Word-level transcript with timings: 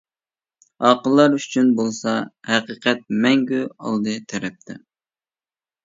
ئاقىللار 0.87 1.35
ئۈچۈن 1.41 1.69
بولسا 1.81 2.15
ھەقىقەت 2.55 3.07
مەڭگۈ 3.27 3.63
ئالدى 3.71 4.19
تەرەپتە. 4.33 4.83